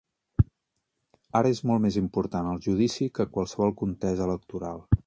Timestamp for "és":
1.57-1.61